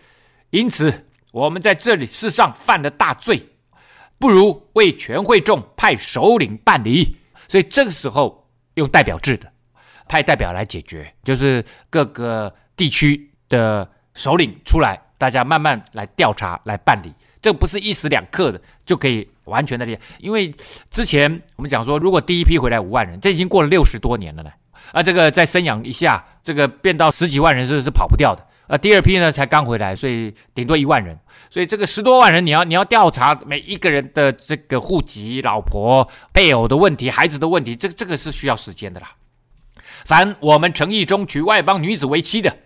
[0.49, 3.47] 因此，我们在这里世上犯了大罪，
[4.19, 7.17] 不如为全会众派首领办理。
[7.47, 9.53] 所以这个时候用代表制的，
[10.09, 17.13] 派代表来解决，就是各个地区的首领出来，大家慢慢来调查来办理。
[17.41, 20.53] 这不是一时两刻的就可以完全的理解，因为
[20.91, 24.51] 之前我们讲说，如果第一批回来五万人，这已经过了六十多年了呢。
[24.93, 28.43] 啊，这个再生养一下，这个变到十几万人是是跑不掉的。
[28.69, 31.19] 啊，第二批呢才刚回来，所以顶多一万人。
[31.51, 39.13] 所以这个十多万人，你要你要调查每一个人的这个户籍、老婆、配偶的问题、孩子的问题，这个这个是需要时间的啦。
[40.05, 42.57] 凡我们城邑中娶外邦女子为妻的，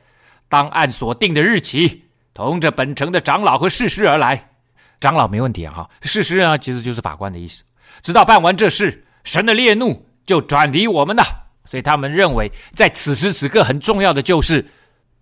[0.48, 2.04] 当按所定的日期，
[2.34, 4.50] 同着本城的长老和士师而来。
[5.02, 7.64] 长老没问题啊，哈，士师呢其实就是法官的意思。
[8.02, 11.22] 直到办完这事，神的烈怒就转离我们了。
[11.64, 14.64] 所以他们认为，在此时此刻很重要的就是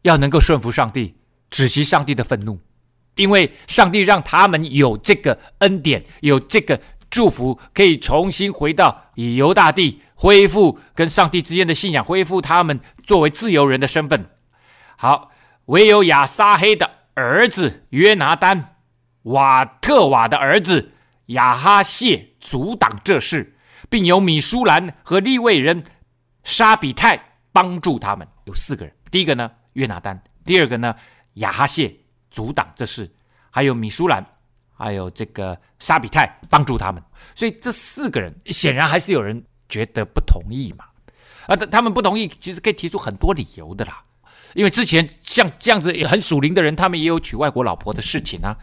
[0.02, 1.14] 要能够顺服上帝，
[1.48, 2.58] 止息上帝的愤怒，
[3.16, 14.26] 因为上帝让他们有这个恩典，有这个祝福，可以重新回到以犹大地，恢复跟上帝之间的信仰，恢复他们作为自由人的身份。
[14.96, 15.30] 好，
[15.66, 18.69] 唯有亚撒黑的儿子约拿单，
[19.22, 20.92] 瓦特瓦的儿子
[21.26, 23.56] 亚哈谢阻挡这事，
[23.88, 25.84] 并由米舒兰和利未人。
[26.42, 30.96] 沙比泰帮助他们有四个人，第一个呢约拿单，第二个呢
[31.34, 31.94] 亚哈谢
[32.30, 33.08] 阻挡这事，
[33.50, 34.24] 还有米舒兰，
[34.74, 37.02] 还有这个沙比泰帮助他们。
[37.34, 40.86] 所以这四个人显然还是有人觉得不同意嘛？
[41.46, 44.02] 啊，他他们不同意，其实可以提出很多理由的啦。
[44.54, 48.56] 因为之前像这样子很属灵的人，他们也有娶外国老婆的事情啊。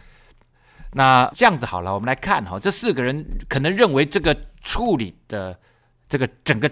[0.92, 5.58] 那这样子好了，我们来看哈，这四个人可能认为这个处理的
[6.08, 6.70] 这个整个。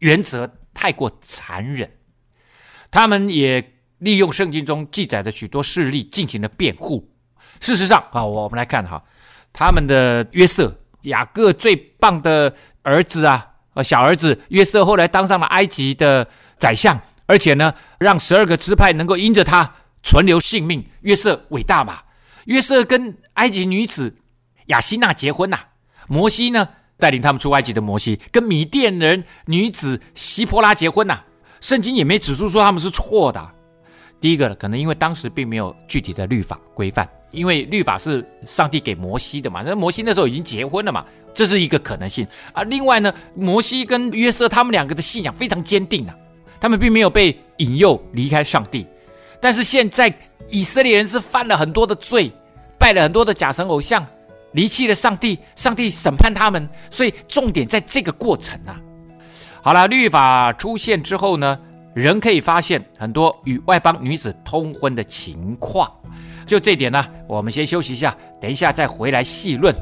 [0.00, 1.90] 原则太过残忍，
[2.90, 7.10] 他们也利用圣经中记载的许多事例进行了辩护。
[7.58, 9.02] 事实上啊，我们来看哈，
[9.50, 20.84] 他们的约瑟雅各最棒的儿子啊，呃小儿子约瑟后来当上了埃及的宰相，而且呢，让十二个支派能够因着他存留性命。
[21.02, 22.04] 约瑟伟大吧？
[22.44, 24.16] 约瑟跟埃及女子
[24.66, 25.58] 雅西娜结婚呐、
[26.08, 26.68] 摩西呢？
[26.96, 31.20] 带领他们出埃及的摩西，跟米甸人女子西波拉结婚呐、
[31.60, 33.50] 圣经也没指出说他们是错的。
[34.20, 41.04] 第一个可能因为当时并没有具体的律法规范，因为律法是上帝给摩西的嘛，那摩西那时候已经结婚了嘛，
[41.34, 42.62] 这是一个可能性啊。
[42.62, 46.14] 另外呢，摩西跟约瑟他们两个的信仰非常坚定啊，
[46.60, 48.86] 他们并没有被引诱离开上帝。
[49.44, 50.10] 但是现在
[50.48, 52.32] 以色列人是犯了很多的罪，
[52.78, 54.02] 拜了很多的假神偶像。
[54.52, 58.80] 离弃了上帝，上帝审判他们，所以重点在这个过程啊。
[59.60, 61.60] 好了，律法出现之后呢，
[61.92, 65.92] 人可以发现很多与外邦女子通婚的情况。
[66.46, 69.76] 就这点呢，我们先休息一下，等一下再回来细论。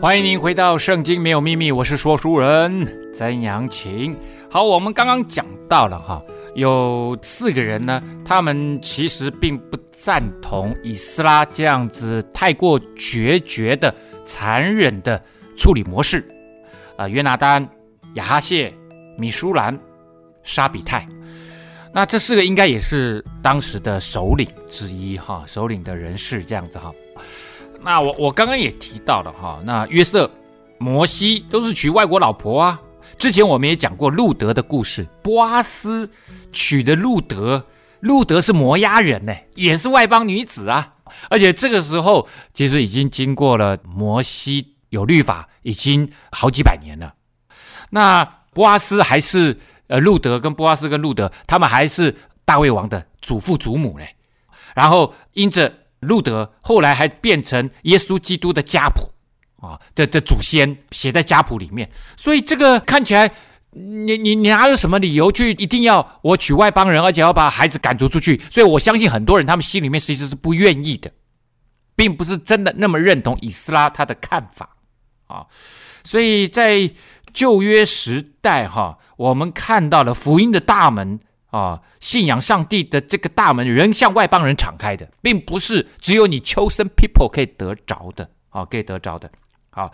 [0.00, 4.16] 欢迎您回到《圣经没有秘密》，我是说书人曾阳晴。
[4.50, 6.22] 好，我们刚刚讲到了哈，
[6.54, 15.22] 有四个人呢，他们其实并不赞同以斯拉这样子太过决绝的、残忍的
[15.54, 16.26] 处理模式。
[16.96, 17.68] 啊，约拿单、
[18.14, 18.72] 亚哈谢、
[19.18, 19.78] 米舒兰、
[20.42, 21.06] 沙比泰，
[21.92, 26.90] 那这四个应该也是当时的首领之一哈，首领的人士这样子哈。
[27.82, 30.30] 那我我刚刚也提到了哈，那约瑟、
[30.78, 32.80] 摩西都是娶外国老婆啊，
[33.18, 36.10] 之前我们也讲过路德的故事，波阿斯
[36.52, 37.66] 娶的路德，
[38.00, 40.94] 路德是摩押人呢，也是外邦女子啊。
[41.28, 47.14] 而且这个时候其实已经经过了摩西有律法，已经好几百年了。
[47.90, 52.14] 那波阿斯还是呃路德跟波阿斯跟路德，他们还是
[52.44, 54.14] 大卫王的祖父祖母嘞。
[54.74, 59.08] 然后因着路德后来还变成耶稣基督的家谱
[59.56, 63.30] 啊的的祖先写在家谱里面，所以这个看起来。
[63.72, 68.36] 你你你哪有什么理由去一定要我娶外邦人，而且要把孩子赶逐出去？
[68.50, 71.08] 所以我相信很多人他们心里面其实是不愿意的，
[71.94, 74.76] 并不是真的那么认同以斯拉他的看法
[75.28, 75.46] 啊。
[76.02, 76.90] 所以在
[77.32, 89.30] 旧约时代哈，我们看到了福音的大门啊，信仰上帝的这个大门仍向外邦人敞开的，并不是只有你 chosen people 可以得着的啊，可以得着的。
[89.70, 89.92] 好，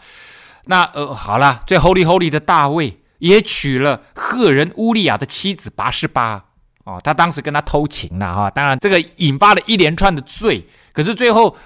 [0.66, 2.98] 那呃好了，最 holy holy 的大卫。
[3.18, 6.44] 也娶了赫人乌利亚的妻子拔示巴
[6.84, 11.56] 哦，他当时跟他偷情了哈，当然这个引发了一连串的罪，可是最后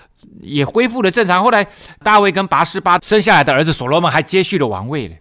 [0.41, 1.43] 也恢复了正常。
[1.43, 1.67] 后来
[2.05, 5.17] 大卫跟拔示巴生下来的儿子所罗门还接续了王位了。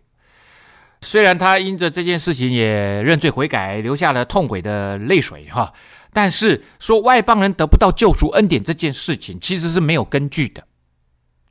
[1.02, 2.68] 虽然他因着这件事情也
[3.02, 5.74] 认罪悔改，流下了痛悔的泪水哈，
[6.14, 10.64] 但是说外邦人得不到救赎恩典这件事情其实是没有根据的。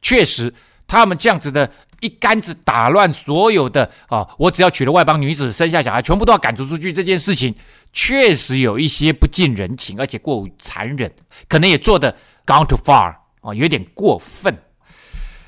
[0.01, 0.55] 确实，
[0.87, 1.71] 他们这样子的。
[2.01, 4.25] 一竿子打乱所有的啊！
[4.39, 6.93] 我只要娶了外邦女子，生下小孩，全部都要赶逐出去。
[6.93, 7.53] 这件事情
[7.93, 11.13] 确实有一些不近人情，而且过于残忍，
[11.49, 14.57] 可能也做的 gone too far 啊，有点过分。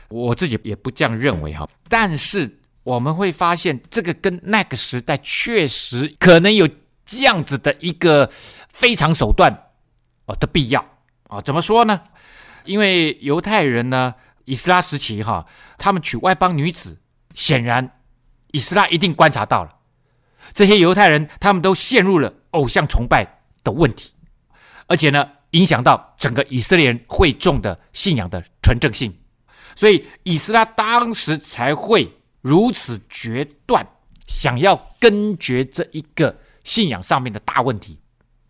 [0.09, 1.69] 我自己也不这样认为哈。
[1.89, 2.59] 但是
[2.91, 6.69] 我们会发现，这个跟那个时代确实可能有
[7.05, 8.31] 这样子的一个
[8.69, 9.53] 非常手段
[10.27, 10.85] 哦的必要
[11.29, 11.41] 啊。
[11.41, 12.01] 怎么说呢？
[12.65, 14.15] 因为犹太人呢。
[14.47, 15.47] 以斯拉时期，哈，
[15.79, 16.99] 他们娶外邦女子，
[17.35, 18.01] 显然，
[18.51, 19.77] 以斯拉一定观察到了
[20.53, 23.25] 这些犹太人，他们都陷入了偶像崇拜
[23.63, 24.13] 的问题，
[24.89, 29.17] 而且呢，影响到整个以色列人会众的信仰的纯正性，
[29.77, 33.87] 所以以斯拉当时才会如此决断，
[34.27, 37.99] 想要根绝这一个信仰上面的大问题。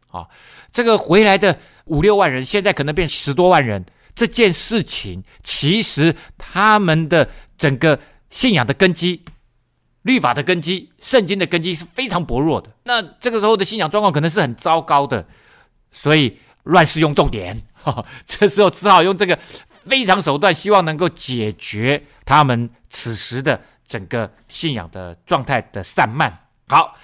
[0.09, 0.27] 啊，
[0.73, 3.85] 这个回来的五六万人，现在可能变十多万人。
[4.13, 7.99] 这件事情其实他们的整个
[8.29, 9.25] 信仰的根基、
[10.03, 12.71] 律法的根基、圣经的根基是非常薄弱的。
[12.83, 15.27] 那这个时候的信仰状况可能是很糟糕的，
[15.93, 19.39] 所以乱世用重典， 哈，这时候只好用这个
[19.87, 26.47] 非常手段，希望能够解决他们此时的整个信仰的状态的散漫。
[26.69, 26.97] 好，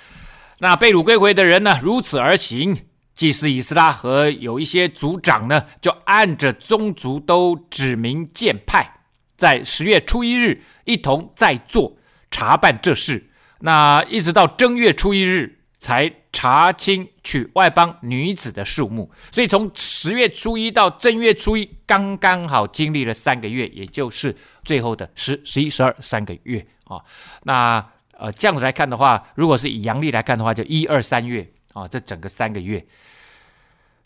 [0.60, 2.86] 那被掳归回的人呢，如此而行。
[3.16, 9.00] 祭司以斯拉和有一些族长呢，就按着宗族都指名荐派，
[9.36, 11.96] 在十月初一日一同在座
[12.30, 13.30] 查办这事。
[13.60, 19.10] 那一直到正月初一日才查清娶外邦女子的数目。
[19.32, 27.02] 所以从十月初一到正月初一，刚刚好经历了三个月，也就是最后的十、十一、十二三个月啊。
[27.44, 27.86] 那
[28.18, 32.86] 呃这样子来看的话，如果是以阳历来看的话，就一二三月啊，这整个三个月。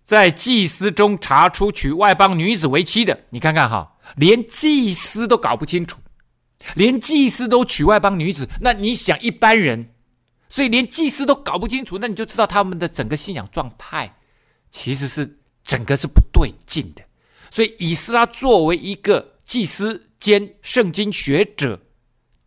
[0.03, 6.01] 在祭司中查出娶外邦女子为妻的，你看看哈，连祭司都搞不清楚，
[6.75, 9.91] 连祭司都娶外邦女子，那你想一般人，
[10.49, 14.13] 所以连祭司都搞不清楚，那你就知道他们的整个信仰状态
[14.71, 17.03] 其实是整个是不对劲的。
[17.49, 21.81] 所以以斯拉作为一个祭司兼圣经学者、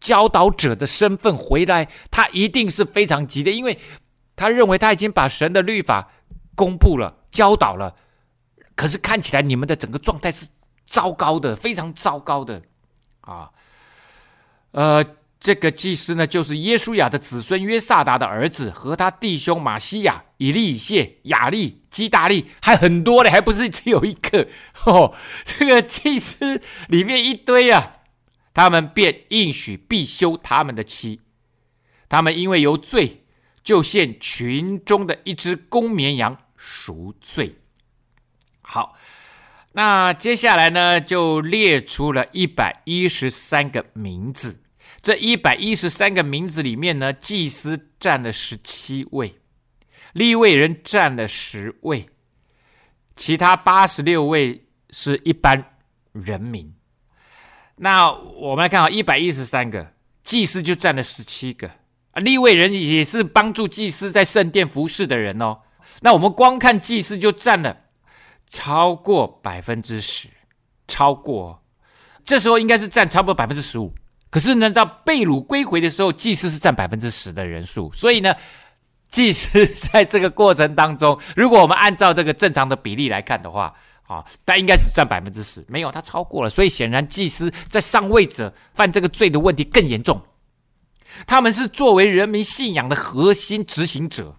[0.03, 3.79] 教导者的身份回来，他一定是非常急的，因为
[4.35, 6.11] 他认为他已经把神的律法
[6.55, 7.21] 公布了。
[7.31, 7.95] 教导了，
[8.75, 10.45] 可是看起来你们的整个状态是
[10.85, 12.61] 糟糕的，非常糟糕的
[13.21, 13.49] 啊。
[14.71, 15.03] 呃，
[15.39, 24.47] 这个祭司呢，就是耶稣亚的子孙约萨达的儿子，和他弟兄玛西亚、以利以谢、雅利、基大利，还很多的，还不是只有一个。
[24.85, 27.93] 哦，这个祭司里面一堆啊，
[28.53, 31.21] 他们便应许必休他们的妻，
[32.07, 33.23] 他们因为有罪，
[33.63, 36.37] 就献群中的一只公绵羊。
[36.65, 37.57] 赎罪。
[38.61, 38.97] 好，
[39.73, 44.61] 那接下来呢，就列出了一百一十三个名字。
[45.01, 49.35] 这一百一十三个名字里面呢，祭司占了十七位，
[50.13, 52.07] 立位人占了十位，
[53.17, 55.75] 其他八十六位是一般
[56.13, 56.73] 人民。
[57.75, 59.93] 那我们来看啊，一百一十三个
[60.23, 61.67] 祭司就占了十七个。
[62.11, 65.59] 啊，立位人也是帮助祭司在圣殿服侍的人哦。
[66.01, 67.75] 那我们光看祭司就占了
[68.47, 70.27] 超过百分之十，
[70.87, 71.63] 超过，
[72.23, 73.91] 这时候应该是占差不多百分之十五，
[74.29, 78.35] 可是呢，到被掳归回的时候，祭司是占百分之十的人数，所以呢，
[79.09, 83.73] 祭司在这个过程当中，如果我们按照这个正常的比例来看的话，
[84.13, 90.21] 啊，但应该是占百分之十，没有，他超过了，所以显然祭司在上位者犯这个罪的问题更严重。
[91.25, 94.35] 他们是作为人民信仰的核心执行者，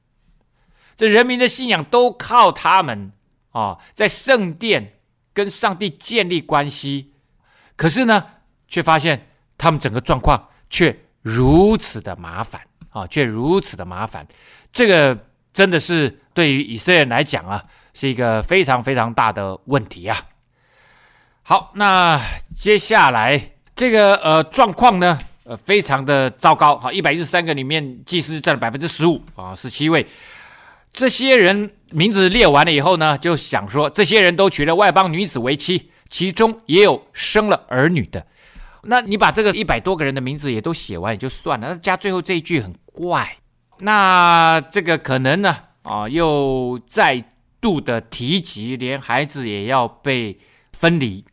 [0.96, 3.12] 这人民的信仰都靠他们
[3.50, 4.98] 啊，在圣殿
[5.32, 7.12] 跟上帝建立关系。
[7.76, 8.24] 可是呢，
[8.68, 12.60] 却发现他们整个状况却如此的麻烦
[12.90, 14.26] 啊，却如此的麻烦。
[14.72, 17.64] 这个真的是对于以色列人来讲啊，
[17.94, 20.18] 是一个非常非常大的问题啊。
[21.40, 22.20] 好，那
[22.54, 26.78] 接下来这个呃状况呢，呃非常的糟糕。
[26.78, 30.06] 好，一百一十三个里面，祭司占了百分之十五啊，十七位。
[30.92, 35.90] 这些人名字列完了以后呢，就想说，这些人都娶了外邦女子为妻。
[36.10, 38.24] 其中也有生了儿女的，
[38.82, 43.36] 那你把这个一百多个人的名字也都写完也就算了，那加最后这一句很怪，
[43.80, 47.24] 那这个可能呢啊又再
[47.64, 50.38] 度的提及，连孩子也要被
[50.74, 51.24] 分离，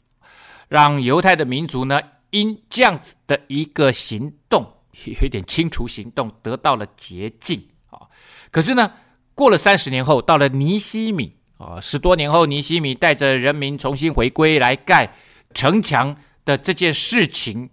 [0.69, 4.65] 让犹太的民族呢因这样子的一个行动，
[5.03, 8.07] 有一点清除行动得到了洁净啊，
[8.49, 8.93] 可是呢
[9.36, 11.36] 过了三十年后，到了尼西米。
[11.57, 15.13] 啊，十多年后，尼西米带着人民重新回归来盖
[15.53, 17.69] 城墙的这件事情，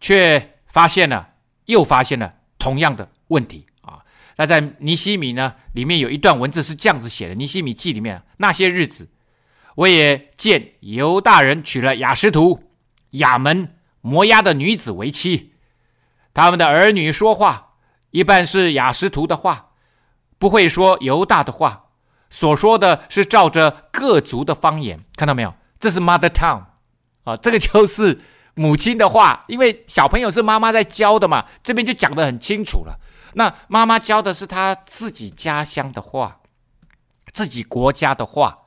[0.00, 1.28] 却发现了，
[1.66, 3.66] 又发现了同样的问题。
[4.36, 9.08] 那在尼希米呢里面有一段文字是这样子写的：尼希米记里面，那些日子，
[9.76, 12.70] 我也见犹大人娶了雅实图、
[13.10, 15.52] 雅门、摩押的女子为妻，
[16.32, 17.74] 他们的儿女说话
[18.10, 19.70] 一半是雅实图的话，
[20.38, 21.82] 不会说犹大的话。
[22.30, 25.54] 所说的是照着各族的方言，看到没有？
[25.78, 26.64] 这是 mother tongue
[27.22, 28.20] 啊，这个就是
[28.54, 32.98] 母亲的话，因为小朋友是妈妈在教的嘛，这边就讲得很清楚了。
[33.34, 36.40] 那妈妈教的是他自己家乡的话，
[37.32, 38.60] 自己国家的话，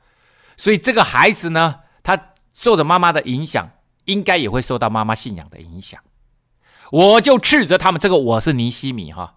[0.55, 3.72] 所以这个孩子呢，他受着妈妈的影响，
[4.05, 5.99] 应该也会受到妈妈信仰的影响。
[6.91, 9.36] 我就斥责他们，这个我是尼西米哈，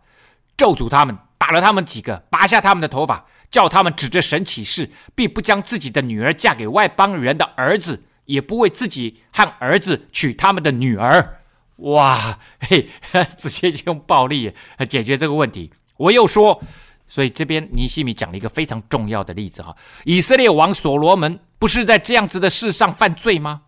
[0.56, 1.18] 咒诅他们。
[1.38, 11.39] 打了他们几个，拔下他们的头发，叫他们指着神起誓，必不将自己的女儿嫁给外邦人的儿子，也不为自己和儿子娶他们的女儿。
[11.80, 12.88] 哇，嘿，
[13.36, 14.52] 直接用暴力
[14.88, 15.70] 解决这个问题。
[15.96, 16.62] 我又说，
[17.06, 23.62] 所以这边尼西米讲了一个非常重要的例子哈，以色列王所罗门不是在这样子的事上犯罪吗？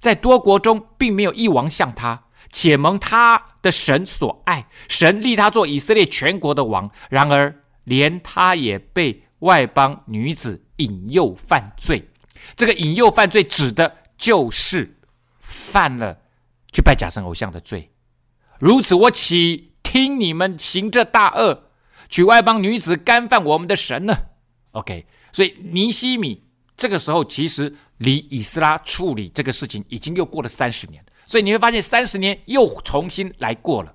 [0.00, 2.24] 在多国中，并没有一王像他。
[2.50, 6.90] 且蒙他的神所爱，神立他做以色列全国的王。
[7.08, 7.54] 然而，
[7.84, 12.10] 连他也被外邦女子引诱犯罪。
[12.54, 14.98] 这个引诱犯罪，指的就是
[15.40, 16.18] 犯了
[16.72, 17.92] 去拜假神偶像的罪。
[18.58, 21.70] 如此，我岂听你们行这大恶，
[22.08, 24.14] 娶外邦女子，干犯我们的神呢
[24.72, 26.44] ？OK，所以尼西米
[26.76, 31.04] 这个时候其实离以斯拉处理这个事情已经又过了三十年。
[31.26, 33.94] 所以你会发现，三十年又重新来过了。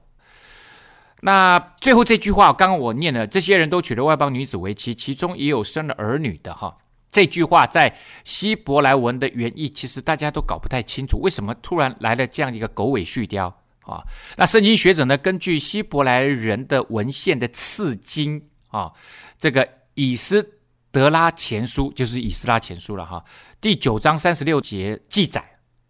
[1.21, 6.77] 那最后这句话，刚刚我念了，这些人都娶了外邦女子为妻，其中也有生了儿女的哈。
[7.11, 14.03] 这句话在希伯来文的原意，其实大家都搞不太清楚，为什么突然来了这样一个狗尾续貂啊？
[14.37, 18.91] 那圣经学者呢，根据希伯来人的文献的次经啊，
[19.39, 20.59] 这个以斯
[20.91, 23.23] 德拉前书就是以斯拉前书了哈，
[23.59, 25.43] 第九章三十六节记载。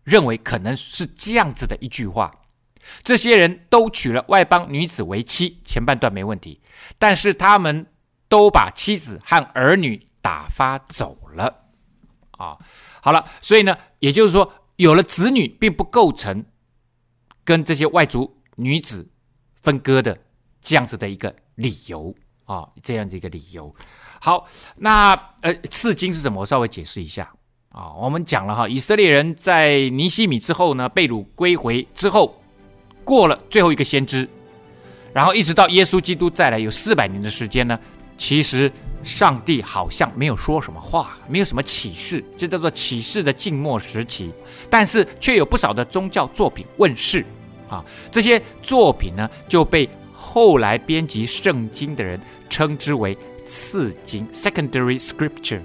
[0.03, 2.33] 认为可能是这样子的一句话：
[3.03, 6.61] 这些人都娶了外邦女子为妻，前半段没问题，
[6.97, 7.85] 但是他们
[8.29, 11.63] 都把妻子和儿女打发走了。
[12.31, 12.57] 啊，
[13.01, 16.43] 好了，所以呢，也就是说，有了子女，并不构成
[17.45, 19.07] 跟这些外族女子
[19.61, 20.19] 分割的
[20.61, 22.13] 这样子的一个理由
[22.43, 23.73] 啊，这样子一个理由。
[24.19, 26.41] 好，那呃，次经是什么？
[26.41, 27.31] 我稍微解释一下。
[27.69, 32.41] 啊，我们讲了哈，以色列人在尼希米之后呢，被掳归回之后，
[33.05, 34.27] 过了最后一个先知，
[35.13, 37.79] 然后一直到耶稣基督再来，有四百年的时间呢，
[38.17, 38.71] 其实
[39.03, 44.33] 上帝好像没有说什么话，没有什么启示，这叫做启示的静默时期。
[44.69, 47.23] 但是却有不少的宗教作品问世，
[47.69, 55.61] 啊，这些作品呢就被后来编辑圣经的人称之为次经 （Secondary Scripture），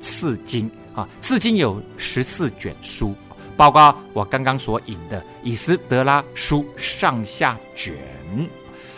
[0.00, 0.70] 次经。
[0.94, 3.14] 啊，次经有十四卷书，
[3.56, 7.94] 包括我刚刚所引的《以斯德拉书》上下卷，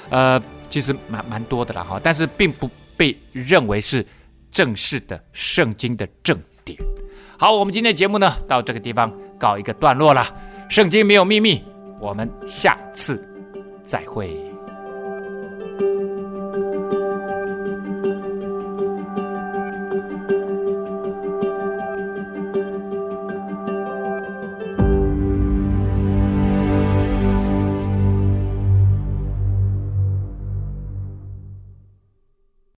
[0.09, 2.70] 呃，其实蛮蛮多的了哈，但是并不
[3.01, 4.05] 被认为是
[4.53, 6.78] 正式的圣经的正典。
[7.38, 10.26] 好，我们今天的节目呢，到这个地方告一个段落了。
[10.68, 11.64] 圣经没有秘密，
[11.98, 13.26] 我们下次
[13.82, 14.49] 再会。